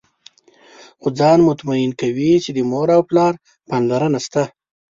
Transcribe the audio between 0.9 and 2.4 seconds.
خو ځان مطمئن کوي